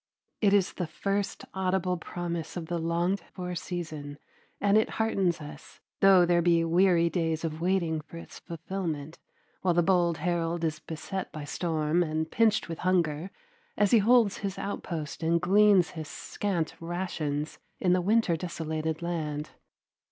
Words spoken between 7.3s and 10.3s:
of waiting for its fulfillment, while the bold